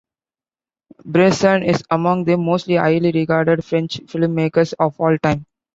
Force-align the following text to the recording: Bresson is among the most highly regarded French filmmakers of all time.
Bresson 1.05 1.61
is 1.61 1.83
among 1.91 2.23
the 2.23 2.35
most 2.35 2.65
highly 2.65 3.11
regarded 3.11 3.63
French 3.63 3.97
filmmakers 4.07 4.73
of 4.79 4.99
all 4.99 5.15
time. 5.19 5.45